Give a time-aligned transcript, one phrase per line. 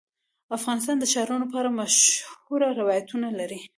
[0.57, 3.61] افغانستان د ښارونو په اړه مشهور روایتونه لري.